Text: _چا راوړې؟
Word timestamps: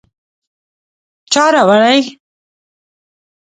_چا 1.31 1.43
راوړې؟ 1.53 1.97